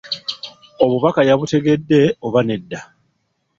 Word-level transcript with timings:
Obubaka 0.83 1.21
yabutegedde 1.29 1.99
oba 2.25 2.41
nedda? 2.47 2.79